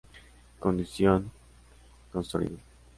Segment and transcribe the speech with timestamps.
[0.59, 1.31] Condición:
[2.11, 2.57] Construido.